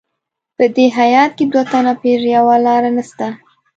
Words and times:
په 0.57 0.65
دې 0.75 0.85
هیات 0.99 1.31
کې 1.37 1.45
دوه 1.51 1.63
تنه 1.71 1.93
پر 2.01 2.19
یوه 2.35 2.55
لار 2.65 2.83
نسته. 2.95 3.27